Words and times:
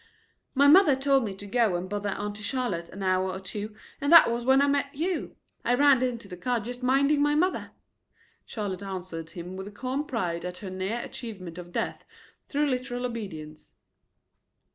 "My 0.55 0.67
mother 0.67 0.95
told 0.95 1.25
me 1.25 1.35
to 1.35 1.45
go 1.45 1.75
and 1.75 1.87
bother 1.87 2.09
Auntie 2.09 2.41
Charlotte 2.41 2.89
an 2.89 3.03
hour 3.03 3.29
or 3.29 3.39
two 3.39 3.75
and 4.01 4.11
that 4.11 4.31
was 4.31 4.43
when 4.43 4.59
I 4.59 4.67
met 4.67 4.95
you. 4.95 5.35
I 5.63 5.75
ran 5.75 6.01
into 6.01 6.27
the 6.27 6.35
car 6.35 6.59
just 6.59 6.81
minding 6.81 7.21
my 7.21 7.35
mother," 7.35 7.69
Charlotte 8.43 8.81
answered 8.81 9.29
him 9.29 9.55
with 9.55 9.75
calm 9.75 10.07
pride 10.07 10.43
at 10.43 10.57
her 10.57 10.71
near 10.71 10.99
achievement 11.01 11.59
of 11.59 11.71
death 11.71 12.03
through 12.49 12.65
literal 12.65 13.05
obedience. 13.05 13.75